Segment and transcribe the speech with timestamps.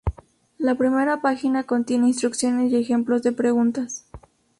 [0.57, 4.07] La primera página contiene instrucciones y ejemplos de preguntas.